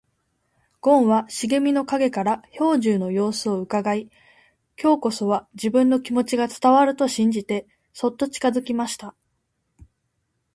[0.79, 4.09] ごんは茂みの影から兵十の様子をうかがい、
[4.81, 9.13] 今日こそは自分の気持ちが伝わると信じてそっと近づきました。